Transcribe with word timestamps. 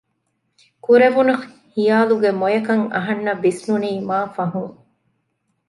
ކުރެވުނު 0.85 1.33
ހިޔާލުގެ 1.75 2.29
މޮޔަކަން 2.41 2.85
އަހަންނަށް 2.93 3.41
ވިސްނުނީ 3.45 3.91
މާ 4.09 4.19
ފަހުން 4.35 4.75